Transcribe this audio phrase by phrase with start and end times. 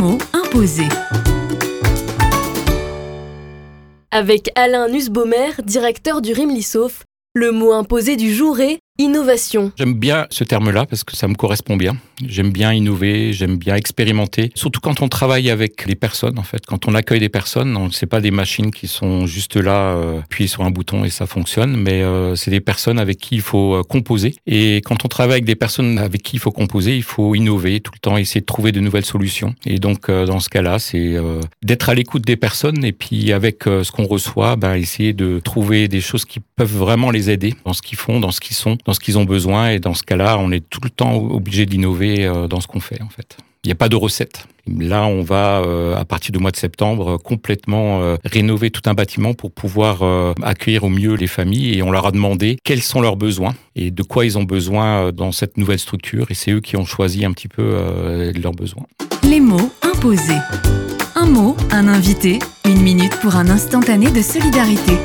[0.00, 0.88] mots imposés.
[4.10, 9.72] Avec Alain Nussbaumer, directeur du RIMLISOF, le mot imposé du jour est innovation.
[9.76, 11.96] J'aime bien ce terme-là parce que ça me correspond bien.
[12.26, 16.66] J'aime bien innover, j'aime bien expérimenter, surtout quand on travaille avec les personnes en fait.
[16.66, 20.20] Quand on accueille des personnes, on c'est pas des machines qui sont juste là, euh,
[20.28, 23.40] puis sur un bouton et ça fonctionne, mais euh, c'est des personnes avec qui il
[23.40, 24.34] faut euh, composer.
[24.46, 27.80] Et quand on travaille avec des personnes avec qui il faut composer, il faut innover
[27.80, 29.54] tout le temps, essayer de trouver de nouvelles solutions.
[29.64, 31.16] Et donc euh, dans ce cas-là, c'est
[31.62, 35.88] d'être à l'écoute des personnes et puis avec ce qu'on reçoit, ben, essayer de trouver
[35.88, 38.76] des choses qui peuvent vraiment les aider dans ce qu'ils font, dans ce qu'ils sont,
[38.92, 39.70] ce qu'ils ont besoin.
[39.70, 42.80] Et dans ce cas-là, on est tout le temps obligé d'innover euh, dans ce qu'on
[42.80, 43.36] fait en fait.
[43.64, 44.46] Il n'y a pas de recette.
[44.66, 48.94] Là, on va, euh, à partir du mois de septembre, euh, complètement rénover tout un
[48.94, 50.02] bâtiment pour pouvoir
[50.42, 51.76] accueillir au mieux les familles.
[51.76, 55.12] Et on leur a demandé quels sont leurs besoins et de quoi ils ont besoin
[55.12, 56.30] dans cette nouvelle structure.
[56.30, 58.86] Et c'est eux qui ont choisi un petit peu leurs besoins.
[59.22, 60.38] Les mots imposés.
[61.14, 64.96] Un mot, un invité, une minute pour un instantané de solidarité.